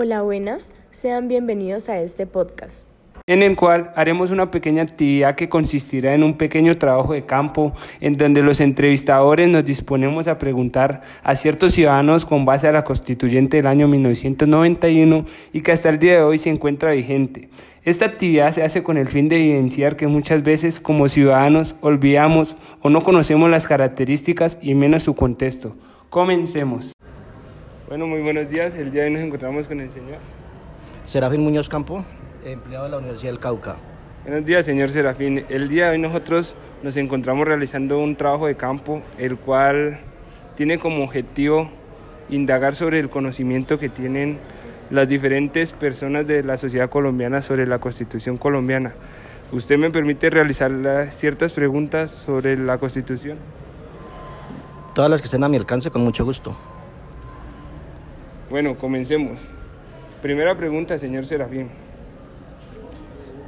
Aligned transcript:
Hola, 0.00 0.22
buenas. 0.22 0.70
Sean 0.92 1.26
bienvenidos 1.26 1.88
a 1.88 2.00
este 2.00 2.24
podcast. 2.24 2.84
En 3.26 3.42
el 3.42 3.56
cual 3.56 3.90
haremos 3.96 4.30
una 4.30 4.48
pequeña 4.48 4.84
actividad 4.84 5.34
que 5.34 5.48
consistirá 5.48 6.14
en 6.14 6.22
un 6.22 6.38
pequeño 6.38 6.78
trabajo 6.78 7.14
de 7.14 7.26
campo 7.26 7.72
en 8.00 8.16
donde 8.16 8.42
los 8.42 8.60
entrevistadores 8.60 9.48
nos 9.48 9.64
disponemos 9.64 10.28
a 10.28 10.38
preguntar 10.38 11.02
a 11.24 11.34
ciertos 11.34 11.72
ciudadanos 11.72 12.24
con 12.24 12.44
base 12.44 12.68
a 12.68 12.72
la 12.72 12.84
constituyente 12.84 13.56
del 13.56 13.66
año 13.66 13.88
1991 13.88 15.24
y 15.52 15.62
que 15.62 15.72
hasta 15.72 15.88
el 15.88 15.98
día 15.98 16.12
de 16.12 16.22
hoy 16.22 16.38
se 16.38 16.50
encuentra 16.50 16.92
vigente. 16.92 17.48
Esta 17.82 18.04
actividad 18.04 18.52
se 18.52 18.62
hace 18.62 18.84
con 18.84 18.98
el 18.98 19.08
fin 19.08 19.28
de 19.28 19.38
evidenciar 19.38 19.96
que 19.96 20.06
muchas 20.06 20.44
veces 20.44 20.78
como 20.78 21.08
ciudadanos 21.08 21.74
olvidamos 21.80 22.54
o 22.82 22.88
no 22.88 23.02
conocemos 23.02 23.50
las 23.50 23.66
características 23.66 24.60
y 24.62 24.76
menos 24.76 25.02
su 25.02 25.16
contexto. 25.16 25.74
Comencemos. 26.08 26.92
Bueno, 27.88 28.06
muy 28.06 28.20
buenos 28.20 28.50
días. 28.50 28.76
El 28.76 28.90
día 28.90 29.00
de 29.00 29.08
hoy 29.08 29.14
nos 29.14 29.22
encontramos 29.22 29.66
con 29.66 29.80
el 29.80 29.88
señor 29.88 30.18
Serafín 31.04 31.40
Muñoz 31.40 31.70
Campo, 31.70 32.04
empleado 32.44 32.84
de 32.84 32.90
la 32.90 32.98
Universidad 32.98 33.32
del 33.32 33.40
Cauca. 33.40 33.76
Buenos 34.26 34.44
días, 34.44 34.66
señor 34.66 34.90
Serafín. 34.90 35.46
El 35.48 35.70
día 35.70 35.86
de 35.86 35.92
hoy 35.92 35.98
nosotros 35.98 36.58
nos 36.82 36.98
encontramos 36.98 37.48
realizando 37.48 37.98
un 37.98 38.14
trabajo 38.14 38.46
de 38.46 38.56
campo, 38.56 39.00
el 39.16 39.38
cual 39.38 40.00
tiene 40.54 40.78
como 40.78 41.02
objetivo 41.02 41.70
indagar 42.28 42.74
sobre 42.74 43.00
el 43.00 43.08
conocimiento 43.08 43.78
que 43.78 43.88
tienen 43.88 44.38
las 44.90 45.08
diferentes 45.08 45.72
personas 45.72 46.26
de 46.26 46.44
la 46.44 46.58
sociedad 46.58 46.90
colombiana 46.90 47.40
sobre 47.40 47.66
la 47.66 47.78
Constitución 47.78 48.36
colombiana. 48.36 48.92
¿Usted 49.50 49.78
me 49.78 49.90
permite 49.90 50.28
realizar 50.28 51.08
ciertas 51.10 51.54
preguntas 51.54 52.10
sobre 52.10 52.58
la 52.58 52.76
Constitución? 52.76 53.38
Todas 54.94 55.10
las 55.10 55.22
que 55.22 55.24
estén 55.24 55.42
a 55.42 55.48
mi 55.48 55.56
alcance, 55.56 55.90
con 55.90 56.04
mucho 56.04 56.26
gusto. 56.26 56.54
Bueno, 58.50 58.76
comencemos. 58.76 59.40
Primera 60.22 60.56
pregunta, 60.56 60.96
señor 60.96 61.26
Serafín. 61.26 61.68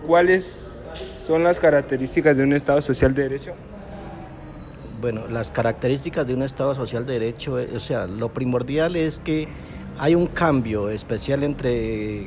¿Cuáles 0.06 0.84
son 1.19 1.42
las 1.42 1.58
características 1.58 2.36
de 2.36 2.44
un 2.44 2.52
Estado 2.52 2.83
social 2.83 3.14
de 3.14 3.22
derecho? 3.22 3.52
Bueno, 5.00 5.27
las 5.28 5.50
características 5.50 6.27
de 6.27 6.34
un 6.34 6.42
Estado 6.42 6.74
social 6.74 7.06
de 7.06 7.14
derecho, 7.14 7.58
eh, 7.58 7.70
o 7.74 7.80
sea, 7.80 8.06
lo 8.06 8.34
primordial 8.34 8.94
es 8.94 9.20
que 9.20 9.48
hay 9.98 10.14
un 10.14 10.27
cambio 10.27 10.91
especial 10.91 11.44
entre, 11.44 12.27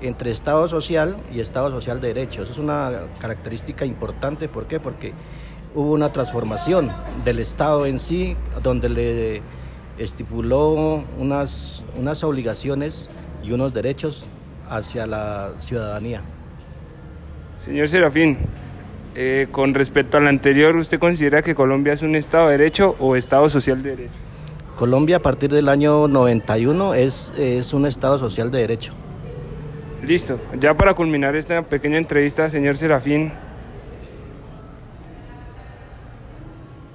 entre 0.00 0.30
Estado 0.30 0.66
social 0.66 1.18
y 1.30 1.40
Estado 1.40 1.70
social 1.70 2.00
de 2.00 2.08
derecho. 2.08 2.44
Eso 2.44 2.52
es 2.52 2.58
una 2.58 3.02
característica 3.20 3.84
importante. 3.84 4.48
¿Por 4.48 4.66
qué? 4.66 4.80
Porque 4.80 5.12
hubo 5.74 5.92
una 5.92 6.10
transformación 6.10 6.90
del 7.26 7.40
Estado 7.40 7.84
en 7.84 8.00
sí, 8.00 8.34
donde 8.62 8.88
le 8.88 9.42
estipuló 9.98 11.02
unas, 11.18 11.84
unas 11.98 12.24
obligaciones 12.24 13.10
y 13.42 13.52
unos 13.52 13.72
derechos 13.72 14.24
hacia 14.68 15.06
la 15.06 15.52
ciudadanía. 15.58 16.22
Señor 17.58 17.88
Serafín, 17.88 18.38
eh, 19.14 19.48
con 19.50 19.74
respecto 19.74 20.16
al 20.16 20.26
anterior, 20.26 20.76
¿usted 20.76 20.98
considera 20.98 21.42
que 21.42 21.54
Colombia 21.54 21.92
es 21.92 22.02
un 22.02 22.16
Estado 22.16 22.48
de 22.48 22.58
Derecho 22.58 22.96
o 22.98 23.16
Estado 23.16 23.48
social 23.48 23.82
de 23.82 23.90
Derecho? 23.90 24.20
Colombia 24.76 25.16
a 25.16 25.20
partir 25.20 25.52
del 25.52 25.68
año 25.68 26.08
91 26.08 26.94
es, 26.94 27.32
es 27.36 27.72
un 27.72 27.86
Estado 27.86 28.18
social 28.18 28.50
de 28.50 28.58
Derecho. 28.58 28.92
Listo. 30.02 30.38
Ya 30.60 30.74
para 30.74 30.94
culminar 30.94 31.36
esta 31.36 31.62
pequeña 31.62 31.96
entrevista, 31.96 32.50
señor 32.50 32.76
Serafín, 32.76 33.32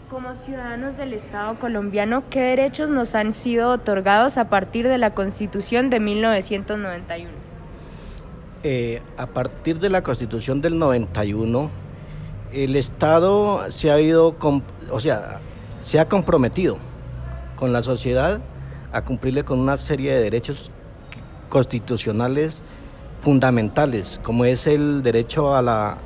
Como 0.09 0.33
ciudadanos 0.49 0.97
del 0.97 1.13
Estado 1.13 1.59
colombiano, 1.59 2.23
¿qué 2.31 2.41
derechos 2.41 2.89
nos 2.89 3.13
han 3.13 3.33
sido 3.33 3.69
otorgados 3.69 4.35
a 4.37 4.49
partir 4.49 4.87
de 4.87 4.97
la 4.97 5.13
Constitución 5.13 5.91
de 5.91 5.99
1991? 5.99 7.29
Eh, 8.63 8.99
a 9.15 9.27
partir 9.27 9.79
de 9.79 9.91
la 9.91 10.01
Constitución 10.01 10.59
del 10.59 10.79
91, 10.79 11.69
el 12.51 12.75
Estado 12.75 13.69
se 13.69 13.91
ha 13.91 14.01
ido, 14.01 14.35
o 14.89 14.99
sea, 14.99 15.39
se 15.81 15.99
ha 15.99 16.07
comprometido 16.07 16.79
con 17.55 17.71
la 17.71 17.83
sociedad 17.83 18.41
a 18.91 19.03
cumplirle 19.03 19.43
con 19.43 19.59
una 19.59 19.77
serie 19.77 20.13
de 20.13 20.21
derechos 20.21 20.71
constitucionales 21.49 22.63
fundamentales, 23.21 24.19
como 24.23 24.45
es 24.45 24.65
el 24.65 25.03
derecho 25.03 25.55
a 25.55 25.61
la, 25.61 25.97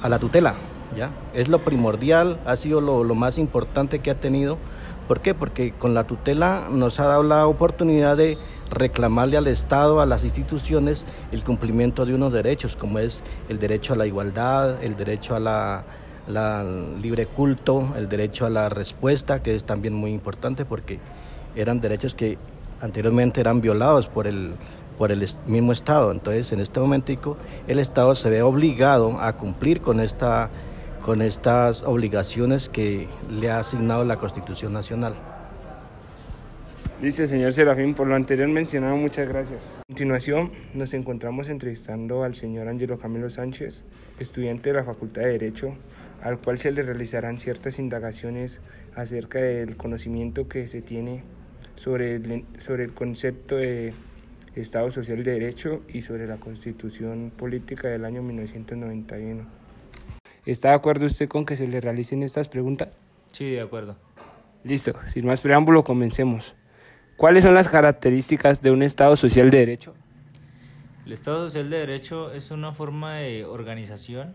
a 0.00 0.08
la 0.08 0.20
tutela. 0.20 0.54
¿Ya? 0.96 1.10
Es 1.34 1.48
lo 1.48 1.64
primordial, 1.64 2.38
ha 2.44 2.56
sido 2.56 2.80
lo, 2.80 3.14
más 3.14 3.38
importante 3.38 4.00
que 4.00 4.10
ha 4.10 4.14
tenido. 4.14 4.58
¿Por 5.08 5.20
qué? 5.20 5.34
Porque 5.34 5.72
con 5.72 5.94
la 5.94 6.04
tutela 6.04 6.68
nos 6.70 7.00
ha 7.00 7.06
dado 7.06 7.22
la 7.22 7.46
oportunidad 7.46 8.16
de 8.16 8.38
reclamarle 8.70 9.36
al 9.36 9.46
Estado, 9.48 10.00
a 10.00 10.06
las 10.06 10.24
instituciones, 10.24 11.06
el 11.32 11.44
cumplimiento 11.44 12.06
de 12.06 12.14
unos 12.14 12.32
derechos, 12.32 12.76
como 12.76 12.98
es 12.98 13.22
el 13.48 13.58
derecho 13.58 13.92
a 13.92 13.96
la 13.96 14.06
igualdad, 14.06 14.82
el 14.82 14.96
derecho 14.96 15.34
a 15.34 15.40
la, 15.40 15.84
la 16.26 16.64
libre 16.64 17.26
culto, 17.26 17.88
el 17.96 18.08
derecho 18.08 18.46
a 18.46 18.50
la 18.50 18.68
respuesta, 18.68 19.42
que 19.42 19.54
es 19.54 19.64
también 19.64 19.94
muy 19.94 20.12
importante 20.12 20.64
porque 20.64 21.00
eran 21.56 21.80
derechos 21.80 22.14
que 22.14 22.38
anteriormente 22.80 23.40
eran 23.40 23.60
violados 23.60 24.06
por 24.06 24.26
el, 24.26 24.54
por 24.98 25.12
el 25.12 25.26
mismo 25.46 25.72
Estado. 25.72 26.10
Entonces, 26.12 26.52
en 26.52 26.60
este 26.60 26.80
momentico, 26.80 27.36
el 27.66 27.78
Estado 27.78 28.14
se 28.14 28.30
ve 28.30 28.42
obligado 28.42 29.20
a 29.20 29.34
cumplir 29.34 29.80
con, 29.80 30.00
esta, 30.00 30.50
con 31.02 31.20
estas 31.20 31.82
obligaciones 31.82 32.68
que 32.68 33.08
le 33.28 33.50
ha 33.50 33.58
asignado 33.58 34.04
la 34.04 34.16
Constitución 34.16 34.72
Nacional. 34.72 35.14
Listo, 37.02 37.26
señor 37.26 37.52
Serafín, 37.52 37.94
por 37.94 38.06
lo 38.06 38.14
anterior 38.14 38.48
mencionado, 38.48 38.96
muchas 38.96 39.28
gracias. 39.28 39.60
A 39.80 39.84
continuación, 39.88 40.52
nos 40.72 40.94
encontramos 40.94 41.48
entrevistando 41.48 42.22
al 42.22 42.36
señor 42.36 42.68
Ángelo 42.68 42.98
Camilo 42.98 43.28
Sánchez, 43.28 43.82
estudiante 44.20 44.70
de 44.70 44.76
la 44.76 44.84
Facultad 44.84 45.22
de 45.22 45.32
Derecho, 45.32 45.74
al 46.22 46.38
cual 46.38 46.58
se 46.58 46.70
le 46.70 46.82
realizarán 46.82 47.40
ciertas 47.40 47.80
indagaciones 47.80 48.60
acerca 48.94 49.40
del 49.40 49.76
conocimiento 49.76 50.46
que 50.46 50.68
se 50.68 50.80
tiene 50.80 51.24
sobre 51.74 52.14
el, 52.14 52.44
sobre 52.60 52.84
el 52.84 52.92
concepto 52.92 53.56
de 53.56 53.92
Estado 54.54 54.92
Social 54.92 55.24
de 55.24 55.32
Derecho 55.32 55.82
y 55.88 56.02
sobre 56.02 56.28
la 56.28 56.36
Constitución 56.36 57.32
Política 57.36 57.88
del 57.88 58.04
año 58.04 58.22
1991. 58.22 59.61
¿Está 60.44 60.70
de 60.70 60.74
acuerdo 60.74 61.06
usted 61.06 61.28
con 61.28 61.46
que 61.46 61.56
se 61.56 61.68
le 61.68 61.80
realicen 61.80 62.22
estas 62.22 62.48
preguntas? 62.48 62.88
Sí, 63.32 63.50
de 63.50 63.60
acuerdo. 63.60 63.96
Listo, 64.64 64.92
sin 65.06 65.26
más 65.26 65.40
preámbulo, 65.40 65.84
comencemos. 65.84 66.54
¿Cuáles 67.16 67.44
son 67.44 67.54
las 67.54 67.68
características 67.68 68.62
de 68.62 68.70
un 68.70 68.82
Estado 68.82 69.16
social 69.16 69.50
de 69.50 69.58
derecho? 69.58 69.94
El 71.04 71.12
Estado 71.12 71.46
Social 71.46 71.68
de 71.68 71.78
Derecho 71.78 72.32
es 72.32 72.52
una 72.52 72.72
forma 72.72 73.16
de 73.16 73.44
organización 73.44 74.34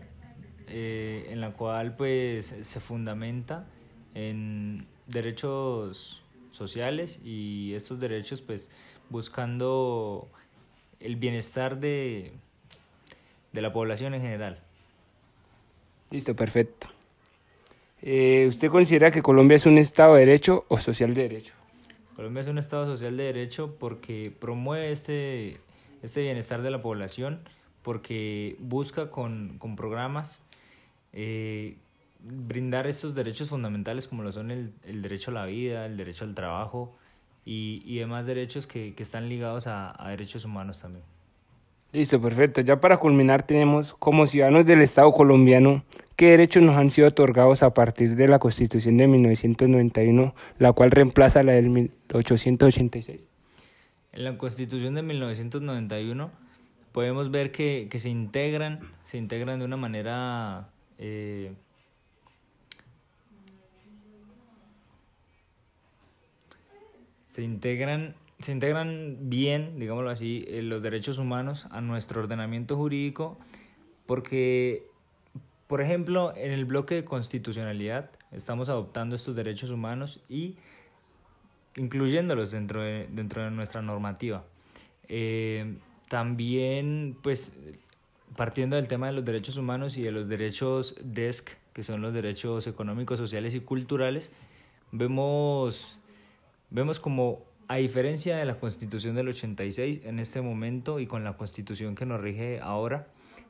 eh, 0.66 1.26
en 1.30 1.40
la 1.40 1.52
cual 1.52 1.96
pues 1.96 2.54
se 2.60 2.80
fundamenta 2.80 3.66
en 4.14 4.86
derechos 5.06 6.22
sociales 6.50 7.20
y 7.24 7.72
estos 7.74 8.00
derechos 8.00 8.42
pues 8.42 8.70
buscando 9.08 10.28
el 11.00 11.16
bienestar 11.16 11.80
de, 11.80 12.32
de 13.52 13.62
la 13.62 13.72
población 13.72 14.12
en 14.12 14.20
general. 14.20 14.60
Listo, 16.10 16.34
perfecto. 16.34 16.88
Eh, 18.00 18.46
¿Usted 18.48 18.70
considera 18.70 19.10
que 19.10 19.22
Colombia 19.22 19.56
es 19.56 19.66
un 19.66 19.78
Estado 19.78 20.14
de 20.14 20.20
derecho 20.20 20.64
o 20.68 20.78
social 20.78 21.14
de 21.14 21.22
derecho? 21.22 21.54
Colombia 22.16 22.40
es 22.40 22.48
un 22.48 22.58
Estado 22.58 22.86
social 22.86 23.16
de 23.16 23.24
derecho 23.24 23.76
porque 23.78 24.32
promueve 24.40 24.90
este, 24.92 25.58
este 26.02 26.22
bienestar 26.22 26.62
de 26.62 26.70
la 26.70 26.80
población, 26.80 27.40
porque 27.82 28.56
busca 28.58 29.10
con, 29.10 29.58
con 29.58 29.76
programas 29.76 30.40
eh, 31.12 31.76
brindar 32.20 32.86
estos 32.86 33.14
derechos 33.14 33.48
fundamentales 33.48 34.08
como 34.08 34.22
lo 34.22 34.32
son 34.32 34.50
el, 34.50 34.72
el 34.84 35.02
derecho 35.02 35.30
a 35.30 35.34
la 35.34 35.46
vida, 35.46 35.86
el 35.86 35.96
derecho 35.96 36.24
al 36.24 36.34
trabajo 36.34 36.96
y, 37.44 37.82
y 37.84 37.98
demás 37.98 38.26
derechos 38.26 38.66
que, 38.66 38.94
que 38.94 39.02
están 39.02 39.28
ligados 39.28 39.66
a, 39.66 39.94
a 40.02 40.10
derechos 40.10 40.44
humanos 40.44 40.80
también. 40.80 41.04
Listo, 41.92 42.20
perfecto. 42.20 42.60
Ya 42.60 42.80
para 42.80 42.98
culminar 42.98 43.42
tenemos, 43.44 43.94
como 43.94 44.26
ciudadanos 44.26 44.66
del 44.66 44.82
Estado 44.82 45.10
colombiano, 45.12 45.84
¿qué 46.16 46.30
derechos 46.30 46.62
nos 46.62 46.76
han 46.76 46.90
sido 46.90 47.08
otorgados 47.08 47.62
a 47.62 47.72
partir 47.72 48.14
de 48.16 48.28
la 48.28 48.38
Constitución 48.38 48.98
de 48.98 49.06
1991, 49.06 50.34
la 50.58 50.72
cual 50.72 50.90
reemplaza 50.90 51.42
la 51.42 51.52
del 51.52 51.70
1886? 51.70 53.26
En 54.12 54.24
la 54.24 54.36
Constitución 54.36 54.94
de 54.94 55.02
1991 55.02 56.30
podemos 56.92 57.30
ver 57.30 57.52
que, 57.52 57.88
que 57.90 57.98
se 57.98 58.10
integran, 58.10 58.80
se 59.04 59.16
integran 59.18 59.58
de 59.58 59.64
una 59.64 59.76
manera 59.76 60.68
eh, 60.98 61.52
se 67.28 67.42
integran, 67.42 68.16
se 68.38 68.52
integran 68.52 69.28
bien, 69.28 69.78
digámoslo 69.78 70.10
así, 70.10 70.44
eh, 70.48 70.62
los 70.62 70.82
derechos 70.82 71.18
humanos 71.18 71.66
a 71.70 71.80
nuestro 71.80 72.20
ordenamiento 72.20 72.76
jurídico, 72.76 73.38
porque, 74.06 74.86
por 75.66 75.80
ejemplo, 75.80 76.32
en 76.36 76.52
el 76.52 76.64
bloque 76.64 76.94
de 76.94 77.04
constitucionalidad 77.04 78.10
estamos 78.32 78.68
adoptando 78.68 79.16
estos 79.16 79.34
derechos 79.34 79.70
humanos 79.70 80.20
y 80.28 80.56
incluyéndolos 81.76 82.50
dentro 82.50 82.82
de, 82.82 83.08
dentro 83.10 83.42
de 83.42 83.50
nuestra 83.50 83.82
normativa. 83.82 84.44
Eh, 85.08 85.76
también, 86.08 87.16
pues, 87.22 87.52
partiendo 88.36 88.76
del 88.76 88.88
tema 88.88 89.08
de 89.08 89.14
los 89.14 89.24
derechos 89.24 89.56
humanos 89.56 89.96
y 89.96 90.02
de 90.02 90.12
los 90.12 90.28
derechos 90.28 90.94
DESC, 91.02 91.50
que 91.72 91.82
son 91.82 92.02
los 92.02 92.12
derechos 92.14 92.66
económicos, 92.66 93.18
sociales 93.18 93.54
y 93.54 93.60
culturales, 93.60 94.32
vemos, 94.90 95.98
vemos 96.70 96.98
como, 97.00 97.47
a 97.68 97.76
diferencia 97.76 98.38
de 98.38 98.46
la 98.46 98.58
Constitución 98.58 99.14
del 99.14 99.28
86, 99.28 100.00
en 100.04 100.18
este 100.18 100.40
momento 100.40 101.00
y 101.00 101.06
con 101.06 101.22
la 101.22 101.36
Constitución 101.36 101.94
que 101.94 102.06
nos 102.06 102.18
rige 102.20 102.60
ahora, 102.60 103.08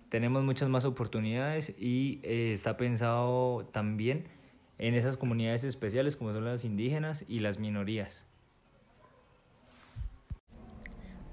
tenemos 0.09 0.43
muchas 0.43 0.69
más 0.69 0.85
oportunidades 0.85 1.73
y 1.79 2.19
eh, 2.25 2.51
está 2.53 2.77
pensado 2.77 3.69
también 3.73 4.25
en 4.79 4.95
esas 4.95 5.17
comunidades 5.17 5.63
especiales 5.63 6.17
como 6.17 6.33
son 6.33 6.45
las 6.45 6.65
indígenas 6.65 7.25
y 7.29 7.39
las 7.39 7.61
minorías. 7.61 8.25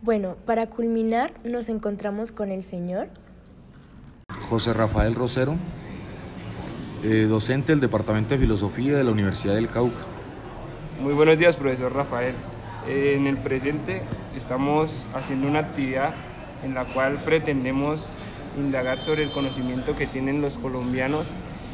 Bueno, 0.02 0.36
para 0.46 0.68
culminar 0.68 1.34
nos 1.44 1.70
encontramos 1.70 2.32
con 2.32 2.52
el 2.52 2.62
señor 2.62 3.08
José 4.50 4.74
Rafael 4.74 5.16
Rosero, 5.16 5.56
eh, 7.04 7.26
docente 7.28 7.72
del 7.72 7.80
Departamento 7.80 8.36
de 8.36 8.42
Filosofía 8.42 8.96
de 8.96 9.04
la 9.04 9.12
Universidad 9.12 9.56
del 9.56 9.70
Cauca. 9.70 10.06
Muy 11.02 11.14
buenos 11.16 11.40
días, 11.40 11.56
profesor 11.56 11.92
Rafael. 11.94 12.36
Eh, 12.88 13.16
en 13.18 13.26
el 13.26 13.38
presente 13.38 14.02
estamos 14.38 15.08
haciendo 15.16 15.48
una 15.48 15.60
actividad 15.60 16.14
en 16.64 16.76
la 16.76 16.86
cual 16.86 17.22
pretendemos 17.24 18.08
indagar 18.58 19.00
sobre 19.00 19.24
el 19.24 19.32
conocimiento 19.32 19.96
que 19.96 20.06
tienen 20.06 20.42
los 20.42 20.58
colombianos 20.58 21.32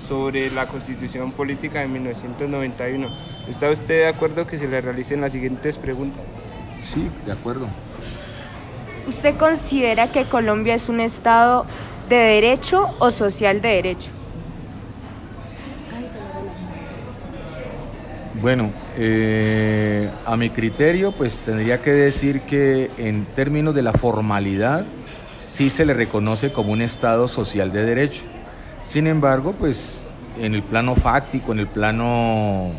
sobre 0.07 0.49
la 0.51 0.67
constitución 0.67 1.31
política 1.31 1.79
de 1.79 1.87
1991. 1.87 3.07
¿Está 3.47 3.69
usted 3.69 3.99
de 3.99 4.07
acuerdo 4.07 4.47
que 4.47 4.57
se 4.57 4.67
le 4.67 4.81
realicen 4.81 5.21
las 5.21 5.33
siguientes 5.33 5.77
preguntas? 5.77 6.23
Sí, 6.83 7.07
de 7.25 7.31
acuerdo. 7.31 7.67
¿Usted 9.07 9.35
considera 9.37 10.11
que 10.11 10.25
Colombia 10.25 10.75
es 10.75 10.89
un 10.89 10.99
Estado 10.99 11.65
de 12.09 12.15
derecho 12.15 12.87
o 12.99 13.11
social 13.11 13.61
de 13.61 13.69
derecho? 13.69 14.20
Bueno, 18.41 18.71
eh, 18.97 20.09
a 20.25 20.35
mi 20.35 20.49
criterio, 20.49 21.11
pues 21.11 21.37
tendría 21.45 21.79
que 21.83 21.91
decir 21.91 22.41
que 22.41 22.89
en 22.97 23.25
términos 23.35 23.75
de 23.75 23.83
la 23.83 23.93
formalidad, 23.93 24.83
sí 25.45 25.69
se 25.69 25.85
le 25.85 25.93
reconoce 25.93 26.51
como 26.51 26.71
un 26.71 26.81
Estado 26.81 27.27
social 27.27 27.71
de 27.71 27.85
derecho. 27.85 28.23
Sin 28.81 29.05
embargo, 29.05 29.53
pues 29.59 30.09
en 30.41 30.55
el 30.55 30.63
plano 30.63 30.95
fáctico, 30.95 31.51
en 31.51 31.59
el 31.59 31.67
plano 31.67 32.71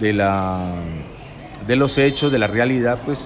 de, 0.00 0.14
la, 0.14 0.72
de 1.66 1.76
los 1.76 1.98
hechos, 1.98 2.32
de 2.32 2.38
la 2.38 2.46
realidad, 2.46 2.98
pues 3.04 3.18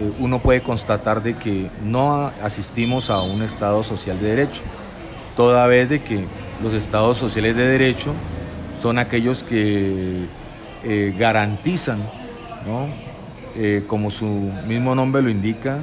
eh, 0.00 0.10
uno 0.20 0.38
puede 0.38 0.62
constatar 0.62 1.22
de 1.22 1.34
que 1.34 1.68
no 1.84 2.32
asistimos 2.42 3.10
a 3.10 3.20
un 3.20 3.42
Estado 3.42 3.82
social 3.82 4.18
de 4.20 4.28
derecho, 4.28 4.62
toda 5.36 5.66
vez 5.66 5.90
de 5.90 6.00
que 6.00 6.24
los 6.62 6.72
Estados 6.72 7.18
sociales 7.18 7.56
de 7.56 7.66
derecho 7.66 8.14
son 8.80 8.98
aquellos 8.98 9.42
que 9.42 10.24
eh, 10.84 11.14
garantizan, 11.18 11.98
eh, 13.56 13.84
como 13.86 14.10
su 14.10 14.26
mismo 14.66 14.94
nombre 14.94 15.22
lo 15.22 15.30
indica, 15.30 15.78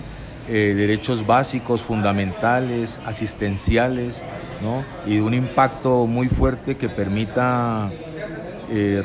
eh, 0.49 0.73
derechos 0.75 1.25
básicos, 1.25 1.83
fundamentales, 1.83 2.99
asistenciales, 3.05 4.23
y 5.05 5.15
de 5.15 5.21
un 5.21 5.35
impacto 5.35 6.07
muy 6.07 6.29
fuerte 6.29 6.77
que 6.77 6.89
permita 6.89 7.91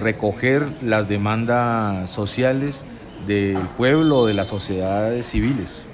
recoger 0.01 0.67
las 0.83 1.09
demandas 1.09 2.09
sociales 2.09 2.85
del 3.27 3.59
pueblo, 3.77 4.27
de 4.27 4.35
las 4.35 4.49
sociedades 4.49 5.27
civiles. 5.27 5.85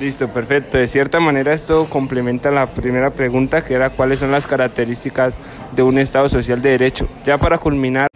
Listo, 0.00 0.28
perfecto. 0.28 0.78
De 0.78 0.86
cierta 0.86 1.18
manera 1.18 1.52
esto 1.52 1.86
complementa 1.90 2.50
la 2.52 2.66
primera 2.66 3.10
pregunta 3.10 3.64
que 3.64 3.74
era 3.74 3.90
cuáles 3.90 4.20
son 4.20 4.30
las 4.30 4.46
características 4.46 5.34
de 5.74 5.82
un 5.82 5.98
Estado 5.98 6.28
social 6.28 6.62
de 6.62 6.70
derecho. 6.70 7.08
Ya 7.24 7.36
para 7.36 7.58
culminar, 7.58 8.07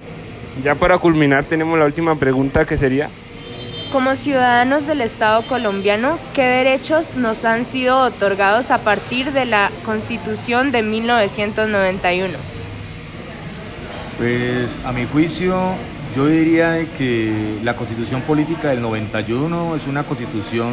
ya 0.63 0.75
para 0.75 0.99
culminar 0.99 1.45
tenemos 1.45 1.79
la 1.79 1.85
última 1.85 2.15
pregunta 2.17 2.65
que 2.65 2.77
sería 2.77 3.09
como 3.93 4.17
ciudadanos 4.17 4.87
del 4.87 5.03
Estado 5.03 5.43
colombiano, 5.43 6.19
¿qué 6.33 6.45
derechos 6.45 7.15
nos 7.15 7.45
han 7.45 7.67
sido 7.67 8.01
otorgados 8.01 8.71
a 8.71 8.79
partir 8.79 9.33
de 9.33 9.45
la 9.45 9.71
Constitución 9.85 10.73
de 10.73 10.81
1991? 10.83 12.39
Pues 14.17 14.81
a 14.87 14.93
mi 14.93 15.05
juicio, 15.05 15.75
yo 16.17 16.27
diría 16.27 16.87
que 16.97 17.59
la 17.63 17.77
Constitución 17.77 18.23
Política 18.23 18.69
del 18.69 18.81
91 18.81 19.77
es 19.77 19.87
una 19.87 20.05
constitución 20.05 20.73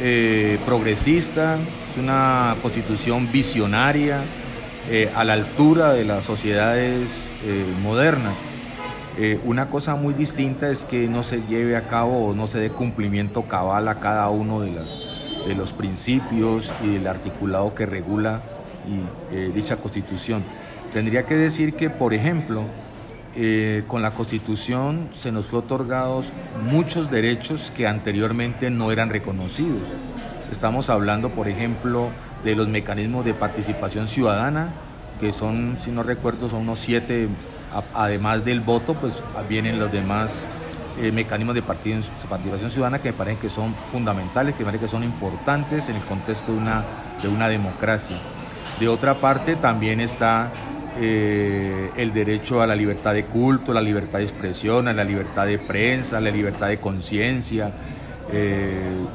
eh, 0.00 0.58
progresista, 0.64 1.58
es 1.90 1.98
una 1.98 2.56
constitución 2.62 3.30
visionaria, 3.30 4.22
eh, 4.88 5.10
a 5.14 5.24
la 5.24 5.34
altura 5.34 5.92
de 5.92 6.06
las 6.06 6.24
sociedades 6.24 7.10
eh, 7.44 7.66
modernas. 7.82 8.32
Eh, 9.22 9.38
una 9.44 9.68
cosa 9.68 9.96
muy 9.96 10.14
distinta 10.14 10.70
es 10.70 10.86
que 10.86 11.06
no 11.06 11.22
se 11.22 11.42
lleve 11.42 11.76
a 11.76 11.88
cabo 11.88 12.28
o 12.28 12.34
no 12.34 12.46
se 12.46 12.58
dé 12.58 12.70
cumplimiento 12.70 13.42
cabal 13.42 13.86
a 13.88 14.00
cada 14.00 14.30
uno 14.30 14.62
de, 14.62 14.72
de 15.46 15.54
los 15.54 15.74
principios 15.74 16.72
y 16.82 16.94
el 16.94 17.06
articulado 17.06 17.74
que 17.74 17.84
regula 17.84 18.40
eh, 19.30 19.52
dicha 19.54 19.76
constitución. 19.76 20.42
Tendría 20.90 21.26
que 21.26 21.34
decir 21.34 21.74
que, 21.74 21.90
por 21.90 22.14
ejemplo, 22.14 22.62
eh, 23.36 23.84
con 23.88 24.00
la 24.00 24.12
constitución 24.12 25.10
se 25.12 25.32
nos 25.32 25.48
fue 25.48 25.58
otorgados 25.58 26.32
muchos 26.70 27.10
derechos 27.10 27.70
que 27.76 27.86
anteriormente 27.86 28.70
no 28.70 28.90
eran 28.90 29.10
reconocidos. 29.10 29.82
Estamos 30.50 30.88
hablando, 30.88 31.28
por 31.28 31.46
ejemplo, 31.46 32.08
de 32.42 32.56
los 32.56 32.68
mecanismos 32.68 33.26
de 33.26 33.34
participación 33.34 34.08
ciudadana, 34.08 34.72
que 35.20 35.34
son, 35.34 35.76
si 35.78 35.90
no 35.90 36.02
recuerdo, 36.02 36.48
son 36.48 36.62
unos 36.62 36.78
siete 36.78 37.28
además 37.94 38.44
del 38.44 38.60
voto, 38.60 38.94
pues 38.94 39.22
vienen 39.48 39.78
los 39.78 39.90
demás 39.92 40.44
eh, 41.00 41.12
mecanismos 41.12 41.54
de 41.54 41.62
participación 41.62 42.70
ciudadana 42.70 42.98
que 42.98 43.12
me 43.12 43.16
parecen 43.16 43.40
que 43.40 43.48
son 43.48 43.74
fundamentales, 43.92 44.54
que 44.54 44.60
me 44.60 44.66
parecen 44.66 44.86
que 44.86 44.90
son 44.90 45.04
importantes 45.04 45.88
en 45.88 45.96
el 45.96 46.02
contexto 46.02 46.52
de 46.52 46.58
una, 46.58 46.84
de 47.22 47.28
una 47.28 47.48
democracia. 47.48 48.16
De 48.78 48.88
otra 48.88 49.14
parte, 49.14 49.56
también 49.56 50.00
está 50.00 50.50
eh, 50.98 51.90
el 51.96 52.12
derecho 52.12 52.60
a 52.60 52.66
la 52.66 52.74
libertad 52.74 53.14
de 53.14 53.24
culto, 53.24 53.72
la 53.72 53.80
libertad 53.80 54.18
de 54.18 54.24
expresión, 54.24 54.88
a 54.88 54.92
la 54.92 55.04
libertad 55.04 55.46
de 55.46 55.58
prensa, 55.58 56.20
la 56.20 56.30
libertad 56.30 56.68
de 56.68 56.78
conciencia, 56.78 57.70
eh, 58.32 59.06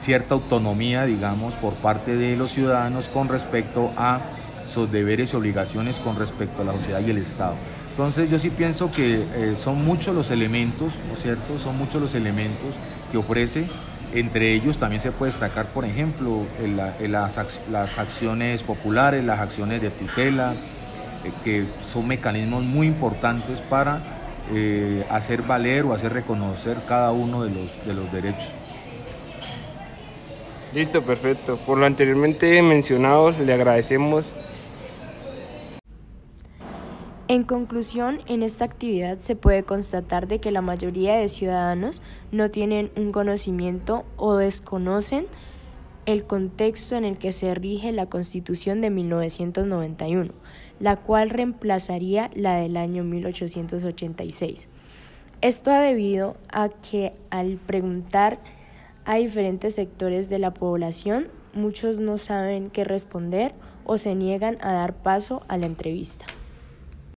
cierta 0.00 0.34
autonomía, 0.34 1.04
digamos, 1.04 1.54
por 1.54 1.74
parte 1.74 2.16
de 2.16 2.36
los 2.36 2.52
ciudadanos 2.52 3.08
con 3.08 3.28
respecto 3.28 3.92
a 3.96 4.20
sus 4.66 4.90
deberes 4.90 5.32
y 5.32 5.36
obligaciones 5.36 5.98
con 6.00 6.16
respecto 6.16 6.62
a 6.62 6.64
la 6.64 6.72
sociedad 6.72 7.00
y 7.00 7.10
el 7.10 7.18
Estado. 7.18 7.54
Entonces 7.90 8.28
yo 8.28 8.38
sí 8.38 8.50
pienso 8.50 8.90
que 8.90 9.24
eh, 9.34 9.54
son 9.56 9.84
muchos 9.84 10.14
los 10.14 10.30
elementos, 10.30 10.94
¿no 11.06 11.14
es 11.14 11.22
cierto? 11.22 11.58
Son 11.58 11.78
muchos 11.78 12.02
los 12.02 12.14
elementos 12.14 12.74
que 13.12 13.18
ofrece. 13.18 13.66
Entre 14.12 14.52
ellos 14.52 14.78
también 14.78 15.00
se 15.00 15.12
puede 15.12 15.32
destacar, 15.32 15.66
por 15.66 15.84
ejemplo, 15.84 16.42
las, 17.00 17.38
acciones 17.98 18.62
populares, 18.62 19.24
las 19.24 19.40
acciones 19.40 19.80
de 19.80 19.90
tutela, 19.90 20.52
eh, 20.52 21.30
que 21.44 21.66
son 21.80 22.08
mecanismos 22.08 22.64
muy 22.64 22.86
importantes 22.86 23.60
para 23.60 24.02
eh, 24.52 25.04
hacer 25.08 25.42
valer 25.42 25.84
o 25.84 25.94
hacer 25.94 26.12
reconocer 26.12 26.78
cada 26.88 27.12
uno 27.12 27.44
de 27.44 27.50
los, 27.50 27.86
de 27.86 27.94
los 27.94 28.10
derechos. 28.12 28.52
Listo, 30.74 31.02
perfecto. 31.02 31.56
Por 31.58 31.78
lo 31.78 31.86
anteriormente 31.86 32.60
mencionado, 32.60 33.30
le 33.30 33.52
agradecemos 33.52 34.34
en 37.26 37.44
conclusión, 37.44 38.20
en 38.26 38.42
esta 38.42 38.66
actividad 38.66 39.18
se 39.18 39.34
puede 39.34 39.62
constatar 39.62 40.28
de 40.28 40.40
que 40.40 40.50
la 40.50 40.60
mayoría 40.60 41.16
de 41.16 41.28
ciudadanos 41.30 42.02
no 42.32 42.50
tienen 42.50 42.90
un 42.96 43.12
conocimiento 43.12 44.04
o 44.16 44.36
desconocen 44.36 45.26
el 46.04 46.24
contexto 46.24 46.96
en 46.96 47.04
el 47.04 47.16
que 47.16 47.32
se 47.32 47.54
rige 47.54 47.92
la 47.92 48.06
Constitución 48.06 48.82
de 48.82 48.90
1991, 48.90 50.32
la 50.80 50.96
cual 50.96 51.30
reemplazaría 51.30 52.30
la 52.34 52.56
del 52.56 52.76
año 52.76 53.04
1886. 53.04 54.68
Esto 55.40 55.70
ha 55.70 55.80
debido 55.80 56.36
a 56.52 56.68
que 56.68 57.14
al 57.30 57.56
preguntar 57.56 58.38
a 59.06 59.16
diferentes 59.16 59.76
sectores 59.76 60.28
de 60.28 60.38
la 60.38 60.52
población, 60.52 61.28
muchos 61.54 62.00
no 62.00 62.18
saben 62.18 62.68
qué 62.68 62.84
responder 62.84 63.54
o 63.86 63.96
se 63.96 64.14
niegan 64.14 64.58
a 64.60 64.74
dar 64.74 64.94
paso 64.94 65.42
a 65.48 65.56
la 65.56 65.64
entrevista. 65.66 66.26